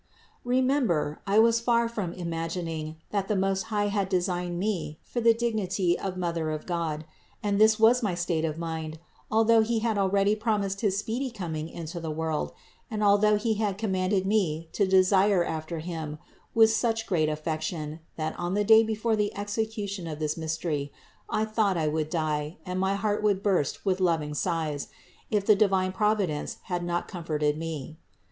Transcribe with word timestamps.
122. 0.41 0.49
Remember, 0.87 1.21
I 1.27 1.37
was 1.37 1.59
far 1.59 1.87
from 1.87 2.11
imagining, 2.11 2.95
that 3.11 3.27
the 3.27 3.35
Most 3.35 3.65
High 3.69 3.89
had 3.89 4.09
designed 4.09 4.57
me 4.57 4.97
for 5.03 5.21
the 5.21 5.31
dignity 5.35 5.95
of 5.99 6.17
Mother 6.17 6.49
of 6.49 6.65
God; 6.65 7.05
and 7.43 7.61
this 7.61 7.79
was 7.79 8.01
my 8.01 8.15
state 8.15 8.43
of 8.43 8.57
mind 8.57 8.97
although 9.29 9.61
He 9.61 9.77
had 9.77 9.99
already 9.99 10.35
promised 10.35 10.81
his 10.81 10.97
speedy 10.97 11.29
coming 11.29 11.69
into 11.69 11.99
the 11.99 12.09
world 12.09 12.51
and 12.89 13.03
although 13.03 13.35
He 13.35 13.53
had 13.61 13.77
commanded 13.77 14.25
me 14.25 14.69
to 14.73 14.87
desire 14.87 15.43
after 15.45 15.77
Him 15.77 16.17
with 16.55 16.71
such 16.71 17.05
great 17.05 17.29
affection, 17.29 17.99
that 18.15 18.33
on 18.39 18.55
the 18.55 18.63
day 18.65 18.81
before 18.81 19.15
the 19.15 19.31
execution 19.37 20.07
of 20.07 20.17
this 20.17 20.35
mystery 20.35 20.91
I 21.29 21.45
thought 21.45 21.77
I 21.77 21.87
would 21.87 22.09
die 22.09 22.57
and 22.65 22.79
my 22.79 22.95
heart 22.95 23.21
would 23.21 23.43
burst 23.43 23.85
with 23.85 23.99
loving 23.99 24.33
sighs, 24.33 24.87
if 25.29 25.45
the 25.45 25.55
divine 25.55 25.91
Providence 25.91 26.57
had 26.63 26.83
not 26.83 27.07
comforted 27.07 27.55
me. 27.55 27.99